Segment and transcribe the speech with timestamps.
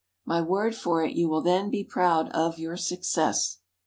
[0.25, 3.59] My word for it you will then be proud of your success."